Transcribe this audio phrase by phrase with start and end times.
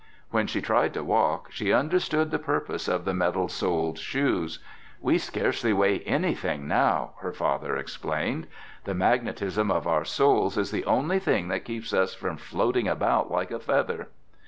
[0.31, 4.57] When she tried to walk, she understood the purpose of the metal soled shoes.
[4.99, 8.47] "We scarcely weigh anything now," their father explained.
[8.85, 13.29] "The magnetism of our soles is the only thing that keeps us from floating about
[13.29, 14.07] like a feather."